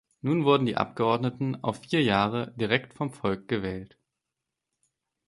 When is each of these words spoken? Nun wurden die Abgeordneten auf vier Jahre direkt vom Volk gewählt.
Nun 0.21 0.45
wurden 0.45 0.65
die 0.65 0.77
Abgeordneten 0.77 1.63
auf 1.63 1.81
vier 1.83 2.01
Jahre 2.01 2.53
direkt 2.57 2.95
vom 2.95 3.11
Volk 3.11 3.47
gewählt. 3.47 3.99